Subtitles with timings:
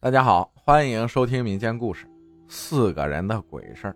[0.00, 2.06] 大家好，欢迎收听民间故事
[2.46, 3.92] 《四个人的鬼事儿》。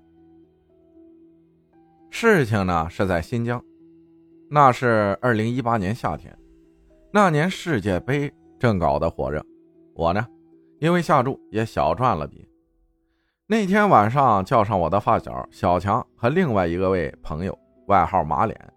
[2.11, 3.65] 事情呢是在新疆，
[4.51, 6.37] 那是二零一八年夏天，
[7.13, 9.41] 那年世界杯正搞得火热，
[9.95, 10.27] 我呢
[10.81, 12.49] 因为下注也小赚了笔。
[13.47, 17.57] 那天晚上叫上我的发小小强和另外一个位朋友，
[17.87, 18.75] 外号马脸，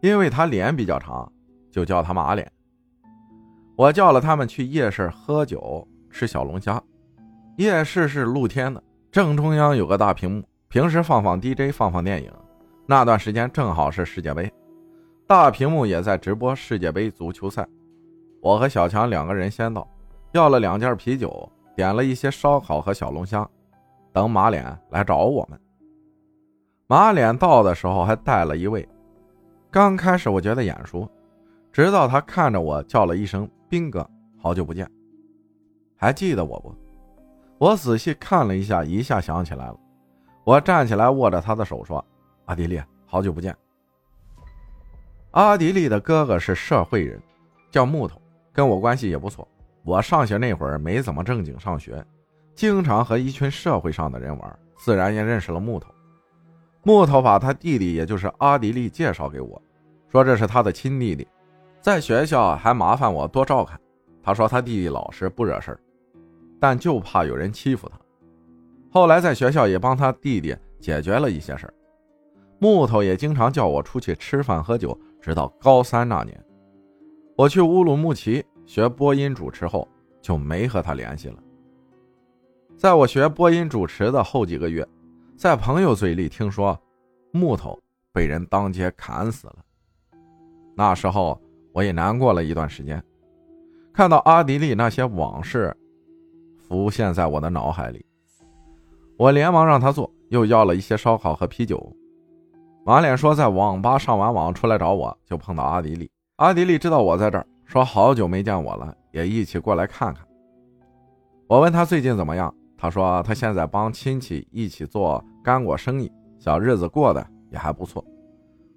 [0.00, 1.30] 因为他脸比较长，
[1.70, 2.50] 就叫他马脸。
[3.76, 5.86] 我叫了他们去夜市喝酒。
[6.14, 6.80] 吃小龙虾，
[7.56, 12.32] 夜市是露天的，正中央有个大屏幕，平时放放 DJ，放放电影。
[12.86, 14.50] 那段时间正好是世界杯，
[15.26, 17.66] 大屏幕也在直播世界杯足球赛。
[18.40, 19.84] 我和小强两个人先到，
[20.30, 23.44] 要了两件啤酒，点了一些烧烤和小龙虾，
[24.12, 25.60] 等马脸来找我们。
[26.86, 28.88] 马脸到的时候还带了一位，
[29.68, 31.10] 刚开始我觉得眼熟，
[31.72, 34.08] 直到他看着我叫了一声“兵哥”，
[34.40, 34.88] 好久不见。
[35.96, 36.74] 还记得我不？
[37.58, 39.76] 我仔细看了一下，一下想起来了。
[40.44, 42.04] 我站起来，握着他的手说
[42.46, 43.56] ：“阿迪丽，好久不见。”
[45.30, 47.20] 阿迪丽的哥哥是社会人，
[47.70, 48.20] 叫木头，
[48.52, 49.46] 跟我关系也不错。
[49.82, 52.04] 我上学那会儿没怎么正经上学，
[52.54, 55.92] 经常和一群社会上的人玩，自然也认识了木头。
[56.82, 59.60] 木头把他弟弟，也就是阿迪丽介绍给我，
[60.10, 61.26] 说这是他的亲弟弟，
[61.80, 63.80] 在学校还麻烦我多照看。
[64.22, 65.80] 他说他弟弟老实，不惹事儿。
[66.64, 68.00] 但就怕有人欺负他。
[68.90, 71.74] 后来在学校也帮他弟弟解决了一些事儿。
[72.58, 76.42] 木头也经常叫我出去吃饭喝酒，直到高三那年，
[77.36, 79.86] 我去乌鲁木齐学播音主持后，
[80.22, 81.36] 就没和他联系了。
[82.78, 84.88] 在我学播音主持的后几个月，
[85.36, 86.80] 在朋友嘴里听说
[87.30, 87.78] 木头
[88.10, 89.56] 被人当街砍死了。
[90.74, 91.38] 那时候
[91.74, 93.04] 我也难过了一段时间，
[93.92, 95.76] 看到阿迪丽那些往事。
[96.74, 98.04] 浮现在我的脑海里，
[99.16, 101.94] 我连忙让他坐，又要了一些烧烤和啤酒。
[102.84, 106.10] 马脸说在网吧上完网出来找我，就碰到阿迪丽。
[106.36, 110.26] 阿迪丽知道我在这儿，说好久没见我了，也一起过来看看。
[111.46, 116.10] 我问他最近怎么样，他说他现在帮亲戚一起做干果生意，
[116.40, 118.04] 小日子过得也还不错。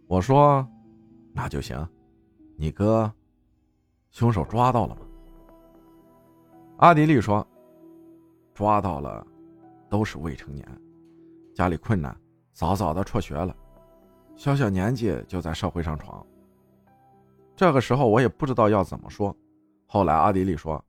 [0.06, 0.64] 我说
[1.34, 1.76] 那就行，
[2.58, 3.12] 你哥
[4.12, 5.02] 凶手抓到了吗？
[6.78, 7.46] 阿迪丽说。
[8.58, 9.24] 抓到了，
[9.88, 10.68] 都是未成年，
[11.54, 12.18] 家里困难，
[12.54, 13.56] 早早的辍学了，
[14.36, 16.26] 小小年纪就在社会上闯。
[17.56, 19.36] 这个时候我也不知道要怎么说。
[19.86, 20.84] 后来阿迪丽说：“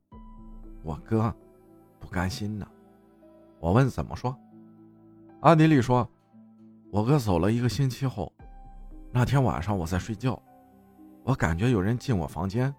[0.83, 1.31] 我哥
[2.01, 2.67] 不甘心呢。”
[3.61, 4.35] 我问怎么说，
[5.41, 6.09] 阿迪丽说
[6.91, 8.33] ：“我哥走了一个星期后，
[9.13, 10.43] 那天晚上我在睡觉，
[11.23, 12.75] 我感觉有人进我房间，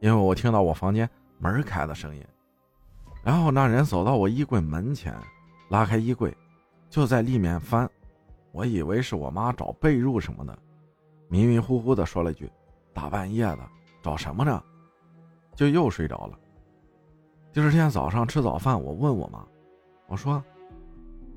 [0.00, 1.08] 因为我听到我房间
[1.38, 2.22] 门开的声音。”
[3.22, 5.16] 然后那人走到我衣柜门前，
[5.68, 6.36] 拉开衣柜，
[6.90, 7.88] 就在里面翻。
[8.50, 10.58] 我以为是我妈找被褥什么的，
[11.28, 12.50] 迷迷糊糊的说了句
[12.92, 13.60] ：“大半夜的
[14.02, 14.62] 找什么呢？”
[15.54, 16.38] 就又睡着了。
[17.52, 19.46] 第二天早上吃早饭，我问我妈
[20.08, 20.42] ：“我说，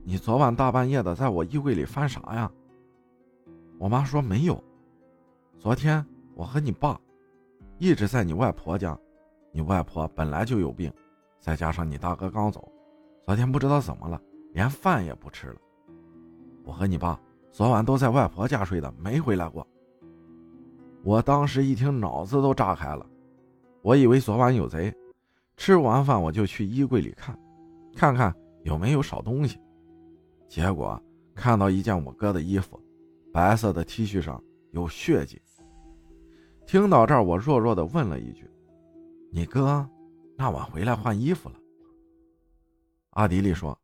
[0.04, 2.52] 你昨晚大半夜的在我衣柜里翻啥呀？”
[3.78, 4.62] 我妈说：“没有，
[5.60, 6.04] 昨天
[6.34, 7.00] 我和你爸
[7.78, 8.98] 一直在你外婆家，
[9.52, 10.92] 你外婆本来就有病。”
[11.46, 12.68] 再加上你大哥刚走，
[13.24, 14.20] 昨天不知道怎么了，
[14.54, 15.58] 连饭也不吃了。
[16.64, 19.64] 我和你爸昨晚都在外婆家睡的，没回来过。
[21.04, 23.06] 我当时一听，脑子都炸开了。
[23.84, 24.92] 我以为昨晚有贼，
[25.56, 27.38] 吃完饭我就去衣柜里看，
[27.96, 29.60] 看看有没有少东西。
[30.48, 31.00] 结果
[31.36, 32.82] 看到一件我哥的衣服，
[33.32, 35.40] 白色的 T 恤上有血迹。
[36.66, 38.50] 听到这儿，我弱弱的问了一句
[39.32, 39.88] ：“你哥？”
[40.38, 41.56] 那晚回来换衣服了。
[43.12, 43.78] 阿迪丽说：“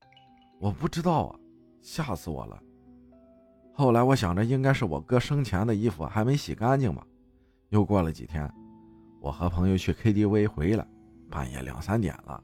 [0.59, 1.39] 我不知道啊，
[1.81, 2.61] 吓死我了。”
[3.73, 7.05] 后来我想着应该是我哥生前的衣服还没洗干净吧。
[7.69, 8.51] 又过了几天，
[9.21, 10.85] 我和朋友去 KTV 回来，
[11.29, 12.43] 半夜两三点了。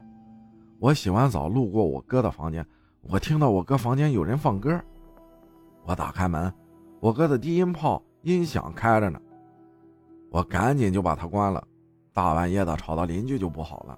[0.78, 2.66] 我洗完澡路过我哥的房间，
[3.02, 4.80] 我听到我哥房间有人放歌。
[5.84, 6.52] 我打开门，
[7.00, 9.20] 我哥的低音炮音响开着呢，
[10.30, 11.62] 我赶紧就把它关了。
[12.18, 13.96] 大半夜的吵到邻居就不好了。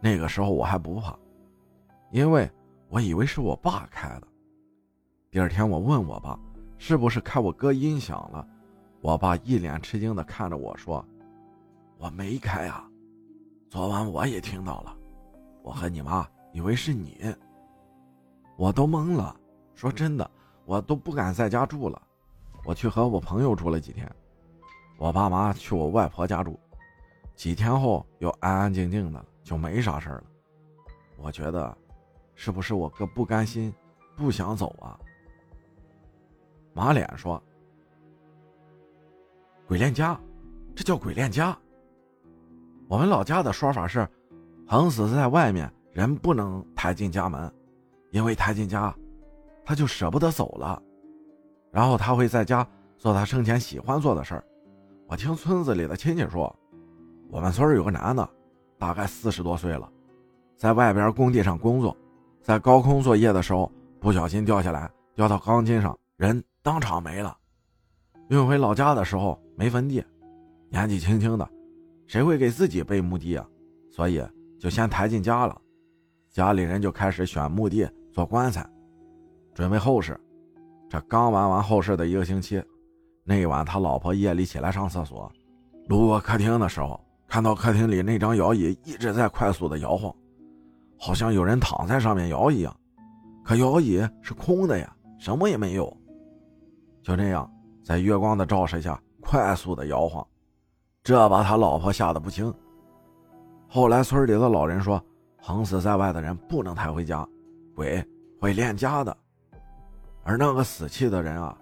[0.00, 1.14] 那个时候我还不怕，
[2.10, 2.50] 因为
[2.88, 4.22] 我以为是我爸开的。
[5.30, 6.38] 第二天我问我爸
[6.78, 8.48] 是不是开我哥音响了，
[9.02, 11.04] 我爸一脸吃惊的看着我说
[12.00, 12.88] ：“我没开啊，
[13.68, 14.96] 昨晚我也听到了。
[15.62, 17.22] 我和你妈以为是你，
[18.56, 19.36] 我都懵了。
[19.74, 20.30] 说真的，
[20.64, 22.00] 我都不敢在家住了，
[22.64, 24.10] 我去和我朋友住了几天。
[24.96, 26.58] 我爸妈去我外婆家住。”
[27.34, 30.24] 几天后又安安静静的，就没啥事了。
[31.16, 31.76] 我觉得，
[32.34, 33.72] 是不是我哥不甘心，
[34.16, 34.98] 不想走啊？
[36.72, 37.42] 马脸说
[39.68, 40.18] ：“鬼恋家，
[40.74, 41.56] 这叫鬼恋家。
[42.88, 44.08] 我们老家的说法是，
[44.66, 47.52] 横死在外面，人不能抬进家门，
[48.10, 48.94] 因为抬进家，
[49.64, 50.82] 他就舍不得走了，
[51.70, 54.44] 然后他会在家做他生前喜欢做的事儿。
[55.06, 56.54] 我听村子里的亲戚说，
[57.32, 58.28] 我们村有个男的，
[58.78, 59.90] 大概四十多岁了，
[60.54, 61.96] 在外边工地上工作，
[62.42, 67.36] 在高空作业的时候不小心掉下来，掉到钢筋上，人。”当场没了，
[68.28, 70.04] 运回老家的时候没坟地，
[70.68, 71.50] 年纪轻轻的，
[72.06, 73.44] 谁会给自己备墓地啊？
[73.90, 74.22] 所以
[74.60, 75.60] 就先抬进家了。
[76.30, 78.64] 家里人就开始选墓地做棺材，
[79.54, 80.16] 准备后事。
[80.88, 82.62] 这刚完完后事的一个星期，
[83.24, 85.32] 那晚他老婆夜里起来上厕所，
[85.88, 90.14] 路过客厅的时候，看到客厅里那张摇椅一直在快速的摇晃，
[90.98, 92.76] 好像有人躺在上面摇一样。
[93.42, 95.96] 可摇椅是空的呀，什么也没有。
[97.02, 97.50] 就这样，
[97.82, 100.22] 在月光的照射下快速的摇晃，
[101.02, 102.52] 这把他老婆吓得不轻。
[103.66, 105.02] 后来村里的老人说，
[105.40, 107.26] 横死在外的人不能抬回家，
[107.74, 108.06] 鬼
[108.38, 109.16] 会恋家的。
[110.22, 111.56] 而那个死去的人啊，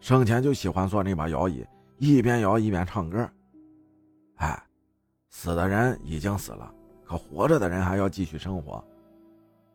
[0.00, 1.62] 生前就喜欢坐那把摇椅，
[1.98, 3.28] 一边摇一边唱歌。
[4.36, 4.58] 哎，
[5.32, 6.72] 死的人已经死了，
[7.04, 8.84] 可活着的人还要继续生活。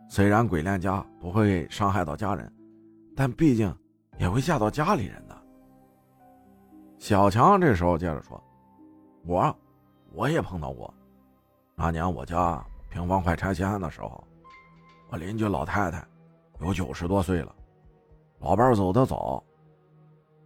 [0.08, 2.50] 虽然鬼恋家不会伤害到家人，
[3.14, 3.76] 但毕竟。
[4.20, 5.38] 也会吓到家里人的。
[6.98, 8.44] 小强这时候接着说
[9.28, 9.56] ：“我，
[10.12, 10.92] 我也碰到过。
[11.76, 14.24] 那年我家平房快拆迁的时候，
[15.10, 16.04] 我邻居老太太
[16.62, 17.56] 有九十多岁了，
[18.40, 19.44] 老伴走得早，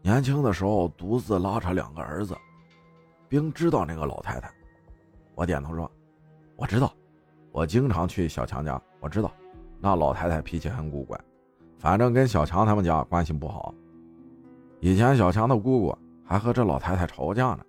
[0.01, 2.35] 年轻的时候独自拉扯两个儿子。
[3.29, 4.51] 并知道那个老太太，
[5.41, 5.89] 我点头说：
[6.55, 6.93] 我知道，
[7.51, 9.31] 我经常去小强家，我知道，
[9.79, 11.19] 那老太太脾气很古怪。”
[11.81, 13.73] 反正跟小强他们家关系不好，
[14.81, 17.65] 以前小强的姑姑还和这老太太吵过架呢。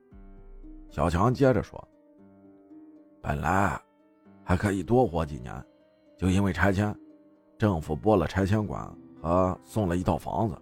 [0.91, 1.83] 小强接着说
[3.23, 3.81] ：“本来
[4.45, 5.65] 还可以多活几年，
[6.19, 6.95] 就因为拆迁，
[7.57, 8.87] 政府拨了拆迁款
[9.23, 10.55] 和送了一套房子。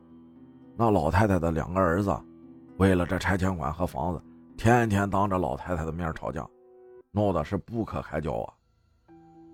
[0.77, 2.17] 那老太太的两个儿子，
[2.77, 4.23] 为了这拆迁款和房子，
[4.57, 6.49] 天天当着老太太的面吵架，
[7.12, 8.55] 闹得是不可开交啊。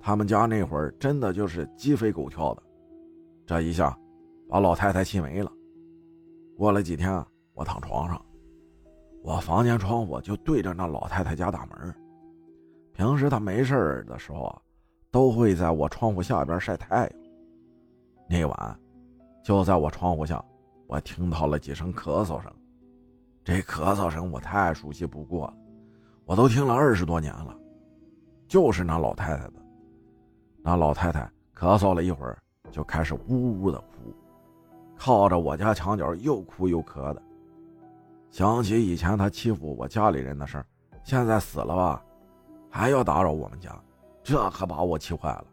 [0.00, 2.62] 他们家那会儿真的就是鸡飞狗跳的。”
[3.46, 3.96] 这一下，
[4.48, 5.50] 把老太太气没了。
[6.56, 7.24] 过了几天，
[7.54, 8.24] 我躺床上，
[9.22, 11.94] 我房间窗户就对着那老太太家大门。
[12.92, 14.62] 平时她没事的时候啊，
[15.10, 17.10] 都会在我窗户下边晒太阳。
[18.28, 18.80] 那晚，
[19.44, 20.44] 就在我窗户下，
[20.86, 22.52] 我听到了几声咳嗽声。
[23.44, 25.56] 这咳嗽声我太熟悉不过了，
[26.26, 27.56] 我都听了二十多年了，
[28.46, 29.54] 就是那老太太的。
[30.62, 32.36] 那老太太咳嗽了一会儿。
[32.72, 34.12] 就开始呜呜的哭，
[34.96, 37.22] 靠着我家墙角又哭又咳的。
[38.30, 40.66] 想起以前她欺负我家里人的事儿，
[41.04, 42.04] 现在死了吧，
[42.68, 43.70] 还要打扰我们家，
[44.22, 45.44] 这可把我气坏了。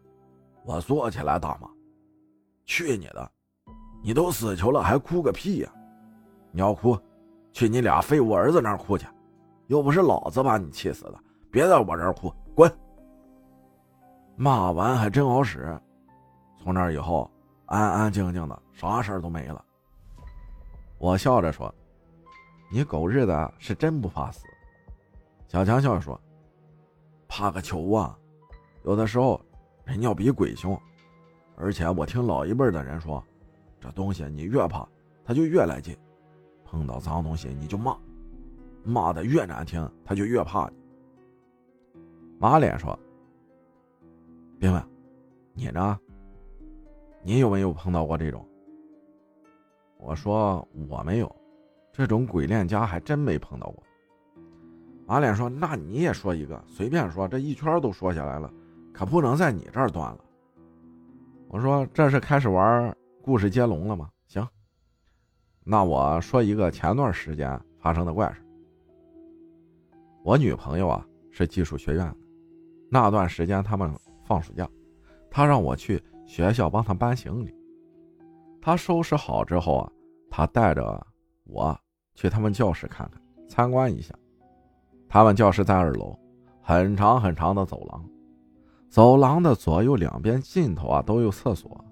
[0.66, 1.70] 我坐起来大骂
[2.66, 3.32] ：“去你的！
[4.02, 5.72] 你都死球了还哭个屁呀！
[6.52, 6.98] 你要哭，
[7.54, 9.06] 去你俩废物儿子那儿哭去，
[9.68, 11.16] 又不是老子把你气死的，
[11.52, 12.72] 别在我这儿哭，滚！”
[14.36, 15.80] 骂完还真好使。
[16.58, 17.30] 从那以后，
[17.66, 19.64] 安安静静的，啥事儿都没了。
[20.98, 21.74] 我笑着说
[22.72, 24.46] ：“你狗日的是真不怕死。”
[25.48, 26.20] 小强笑着说
[27.28, 28.18] ：“怕个球啊！
[28.84, 29.40] 有的时候
[29.86, 30.80] 人要比鬼凶，
[31.56, 33.24] 而且我听老一辈的人说，
[33.80, 34.88] 这东西你越怕，
[35.24, 35.98] 它就越来劲。
[36.64, 37.96] 碰到脏东西你就骂，
[38.84, 40.76] 骂的越难听，他就越怕你。”
[42.40, 42.98] 马脸说
[44.60, 44.84] ：“兵兵，
[45.54, 46.00] 你呢？”
[47.26, 48.46] 你有没有碰到过这种？
[49.98, 51.36] 我说我没有，
[51.94, 53.82] 这种鬼恋家还真没碰到过。
[55.06, 58.52] 马脸说：“那你也说一个，随便说，这一圈都说下来了，
[58.94, 60.20] 可不能在你这儿断了。”
[61.48, 64.46] 我说：“这是开始玩故事接龙了吗？”行，
[65.64, 68.43] 那我说一个前段时间发生的怪事。
[70.24, 72.18] 我女朋友啊是技术学院的，
[72.90, 74.68] 那段时间他们放暑假，
[75.30, 76.02] 她让我去。
[76.26, 77.54] 学校帮她搬行李，
[78.62, 79.92] 她收拾好之后啊，
[80.30, 81.06] 她带着
[81.44, 81.78] 我
[82.16, 84.16] 去他们教室看看，参观一下。
[85.10, 86.18] 他们教室在二楼，
[86.62, 88.10] 很长很长的走廊，
[88.90, 91.84] 走廊的左右两边尽头啊都有厕所。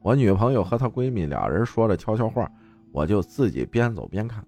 [0.00, 2.48] 我女朋友和她闺蜜俩人说着悄悄话，
[2.92, 4.46] 我就自己边走边看。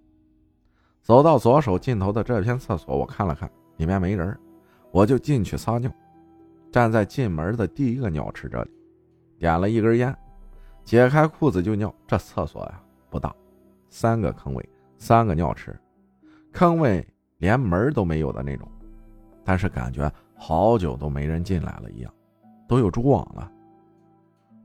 [1.03, 4.39] 走到左手尽头的这片厕所，我看了看，里面没人，
[4.91, 5.91] 我就进去撒尿。
[6.71, 8.71] 站在进门的第一个尿池这里，
[9.39, 10.15] 点了一根烟，
[10.85, 11.93] 解开裤子就尿。
[12.07, 13.35] 这厕所呀不大，
[13.89, 15.75] 三个坑位，三个尿池，
[16.53, 17.07] 坑位
[17.39, 18.69] 连门都没有的那种，
[19.45, 22.13] 但是感觉好久都没人进来了一样，
[22.69, 23.51] 都有蛛网了。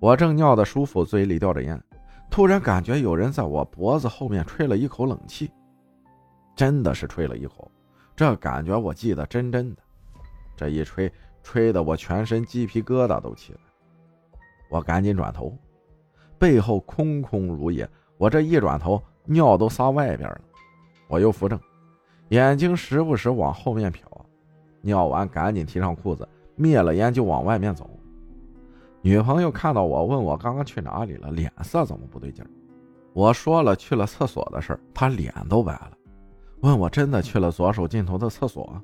[0.02, 1.82] 我正尿的舒服，嘴里叼着烟，
[2.30, 5.50] 突然感觉有人在我脖子后面吹了一口冷气，
[6.56, 7.72] 真的是吹了一口，
[8.16, 9.82] 这感觉我记得真真的。
[10.56, 13.60] 这一吹，吹得我全身鸡皮疙瘩都起来。
[14.70, 15.58] 我赶紧转头，
[16.38, 17.90] 背后空空如也。
[18.18, 20.42] 我这一转头，尿都撒外边了。
[21.08, 21.60] 我又扶正，
[22.30, 24.00] 眼睛时不时往后面瞟，
[24.82, 27.90] 尿完赶紧提上裤子，灭了烟就往外面走。
[29.02, 32.46] 女朋友看到我，问我刚刚去哪里了，脸色怎么不对劲
[33.12, 35.92] 我说了去了厕所的事她脸都白了，
[36.64, 38.82] 问我真的去了左手尽头的厕所。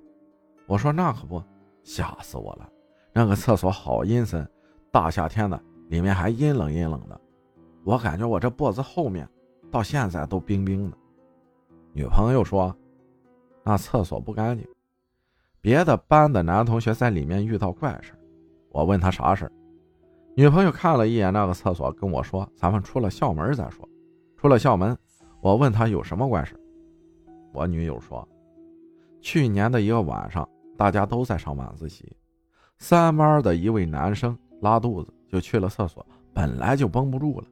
[0.68, 1.42] 我说那可不，
[1.82, 2.70] 吓死我了，
[3.14, 4.46] 那个厕所好阴森，
[4.92, 5.58] 大夏天的
[5.88, 7.20] 里面还阴冷阴冷的，
[7.86, 9.28] 我感觉我这脖子后面
[9.72, 10.98] 到现在都冰冰的。
[11.94, 12.76] 女朋友说，
[13.64, 14.68] 那厕所不干净，
[15.62, 18.12] 别的班的男同学在里面遇到怪事
[18.72, 19.50] 我问他啥事
[20.36, 23.88] 女朋友看了一眼那个厕所，跟我说：“咱们出了校门再说。”
[24.36, 24.98] 出了校门，
[25.40, 26.60] 我问他有什么怪事。
[27.52, 28.28] 我女友说
[29.22, 32.16] ：“去年的一个晚上，大家都在上晚自习，
[32.78, 37.48] 三班的一位男生拉肚子，就去了厕所，本来就绷不住了，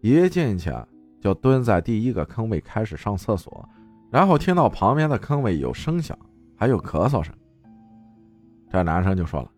[0.00, 0.72] 一进去
[1.20, 3.68] 就蹲在第一个坑位开始上厕所，
[4.10, 6.18] 然后听到旁边的坑位有声响，
[6.56, 7.34] 还有咳嗽声。
[8.70, 9.50] 这男生就说了：‘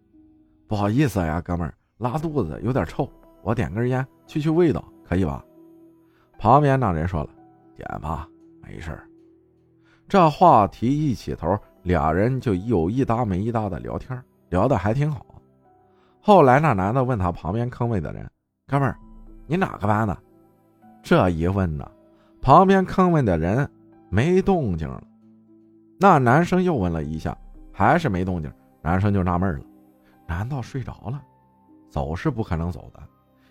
[0.69, 3.11] 不好意思呀，哥们儿。’”拉肚子有点臭，
[3.43, 5.43] 我点根烟去去味道，可以吧？
[6.37, 7.31] 旁边那人说了
[7.75, 8.29] ：“点吧，
[8.61, 8.91] 没事
[10.09, 15.27] 这话题一起头，俩人就有一搭没一搭的聊天，聊得还挺好。
[16.21, 18.29] 后来那男的问他旁边坑位的人
[18.67, 18.95] ：“哥们，
[19.47, 20.17] 你哪个班的？”
[21.03, 21.89] 这一问呢，
[22.41, 23.69] 旁边坑位的人
[24.09, 25.03] 没动静了。
[25.99, 27.37] 那男生又问了一下，
[27.73, 28.53] 还是没动静。
[28.83, 29.65] 男生就纳闷了：
[30.27, 31.21] 难道睡着了？
[31.91, 33.01] 走是不可能走的，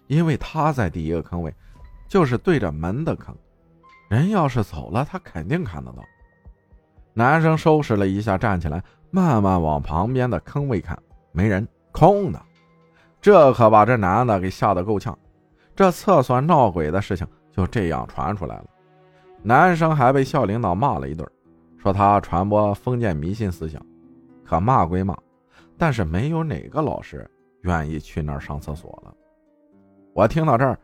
[0.07, 1.53] 因为他在第一个坑位，
[2.07, 3.35] 就是对着门的坑。
[4.09, 6.03] 人要是走了，他肯定看得到。
[7.17, 12.41] 男生收拾了一下，站起来，慢慢往旁边的坑位看，没人，空的。
[13.21, 15.17] 这可把这男的给吓得够呛。
[15.73, 18.65] 这厕所闹鬼的事情就这样传出来了。
[19.41, 21.25] 男生还被校领导骂了一顿，
[21.77, 23.81] 说他传播封建迷信思想。
[24.43, 25.17] 可骂归骂，
[25.77, 27.25] 但是没有哪个老师。
[27.61, 29.13] 愿意去那儿上厕所了。
[30.13, 30.77] 我听到这儿，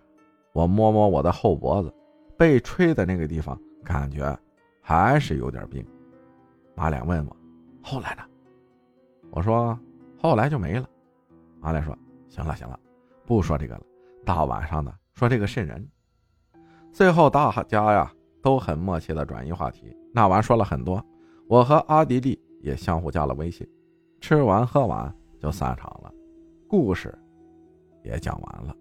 [0.54, 1.94] 我摸摸我的后脖子，
[2.38, 4.36] 被吹的那个地方，感觉
[4.82, 5.86] 还是有点冰。
[6.82, 7.38] 马脸问我
[7.84, 8.24] ：“后来呢？”
[9.30, 9.80] 我说
[10.18, 10.90] ：“后来就没了。”
[11.62, 11.96] 马脸说
[12.28, 12.80] ：“行了行了，
[13.24, 13.82] 不说这个了。
[14.26, 15.88] 大晚上的说这个瘆人。”
[16.92, 18.12] 最后大家呀
[18.42, 19.96] 都很默契的转移话题。
[20.12, 21.06] 那晚说了很多，
[21.48, 23.70] 我和阿迪丽也相互加了微信，
[24.20, 26.12] 吃完喝完就散场了。
[26.68, 27.16] 故事
[28.02, 28.76] 也讲完了，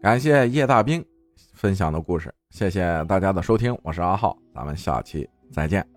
[0.00, 1.04] 感谢叶大兵
[1.52, 5.95] 分享的故事，谢谢大家的收听，我是阿浩，咱们下期再见。